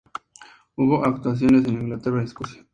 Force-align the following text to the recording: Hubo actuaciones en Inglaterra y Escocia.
Hubo 0.77 1.05
actuaciones 1.05 1.63
en 1.67 1.79
Inglaterra 1.81 2.23
y 2.23 2.25
Escocia. 2.25 2.65